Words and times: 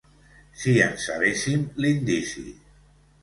Si 0.61 0.71
en 0.85 0.95
sabéssim 1.03 1.67
l'indici... 1.85 2.47